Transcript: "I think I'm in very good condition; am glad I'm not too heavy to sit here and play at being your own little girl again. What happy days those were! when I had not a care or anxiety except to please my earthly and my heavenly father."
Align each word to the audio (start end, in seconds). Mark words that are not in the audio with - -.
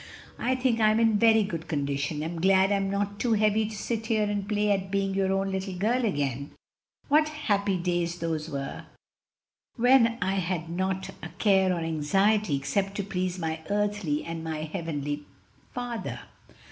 "I 0.39 0.55
think 0.55 0.79
I'm 0.79 0.99
in 0.99 1.19
very 1.19 1.43
good 1.43 1.67
condition; 1.67 2.23
am 2.23 2.41
glad 2.41 2.71
I'm 2.71 2.89
not 2.89 3.19
too 3.19 3.33
heavy 3.33 3.67
to 3.67 3.75
sit 3.75 4.07
here 4.07 4.23
and 4.23 4.49
play 4.49 4.71
at 4.71 4.89
being 4.89 5.13
your 5.13 5.31
own 5.31 5.51
little 5.51 5.75
girl 5.75 6.03
again. 6.03 6.49
What 7.07 7.29
happy 7.29 7.77
days 7.77 8.17
those 8.17 8.49
were! 8.49 8.85
when 9.75 10.17
I 10.19 10.37
had 10.37 10.71
not 10.71 11.11
a 11.21 11.29
care 11.37 11.71
or 11.71 11.81
anxiety 11.81 12.55
except 12.55 12.95
to 12.95 13.03
please 13.03 13.37
my 13.37 13.59
earthly 13.69 14.23
and 14.25 14.43
my 14.43 14.63
heavenly 14.63 15.27
father." 15.71 16.21